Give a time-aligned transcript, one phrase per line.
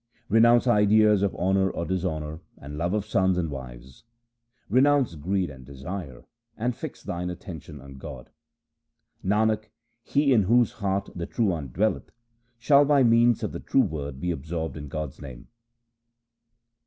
[0.29, 4.03] Renounce ideas of honour or dishonour and love of sons and wives;
[4.67, 6.25] renounce greed and desire,
[6.57, 8.31] and fix thine at tention on God.
[9.23, 9.69] Nanak,
[10.01, 12.09] he in whose heart the True One dwelleth,
[12.57, 15.49] shall by means of the true Word be absorbed in God's name.